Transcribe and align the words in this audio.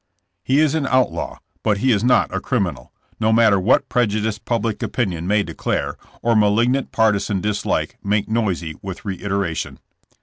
He 0.43 0.57
is 0.61 0.73
an 0.73 0.87
outlaw, 0.87 1.37
but 1.61 1.77
he 1.77 1.91
is 1.91 2.03
not 2.03 2.33
a 2.33 2.39
criminal, 2.39 2.91
no 3.19 3.31
matter 3.31 3.59
what 3.59 3.87
prejudiced 3.87 4.45
public 4.45 4.81
opinion 4.81 5.27
may 5.27 5.43
declare, 5.43 5.95
or 6.23 6.35
malignant 6.35 6.91
partisan 6.91 7.39
dislike 7.39 7.99
make 8.03 8.27
noisy 8.27 8.73
with 8.81 9.05
reiter 9.05 9.45
ation. 9.45 9.77